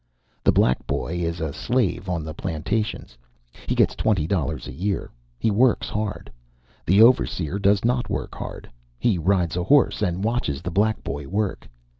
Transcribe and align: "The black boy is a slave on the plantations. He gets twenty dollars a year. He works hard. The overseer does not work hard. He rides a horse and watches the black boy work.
"The 0.43 0.51
black 0.51 0.87
boy 0.87 1.17
is 1.19 1.39
a 1.41 1.53
slave 1.53 2.09
on 2.09 2.23
the 2.23 2.33
plantations. 2.33 3.19
He 3.67 3.75
gets 3.75 3.93
twenty 3.95 4.25
dollars 4.25 4.67
a 4.67 4.73
year. 4.73 5.11
He 5.37 5.51
works 5.51 5.89
hard. 5.89 6.31
The 6.87 7.03
overseer 7.03 7.59
does 7.59 7.85
not 7.85 8.09
work 8.09 8.33
hard. 8.33 8.67
He 8.97 9.19
rides 9.19 9.55
a 9.55 9.63
horse 9.63 10.01
and 10.01 10.23
watches 10.23 10.63
the 10.63 10.71
black 10.71 11.03
boy 11.03 11.27
work. 11.27 11.69